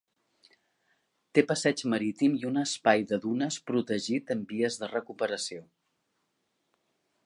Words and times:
Té 1.37 1.43
passeig 1.51 1.83
marítim 1.95 2.39
i 2.39 2.49
un 2.53 2.57
espai 2.63 3.05
de 3.13 3.21
dunes 3.27 3.61
protegit 3.71 4.35
en 4.39 4.45
vies 4.55 4.83
de 4.85 4.93
recuperació. 4.97 5.67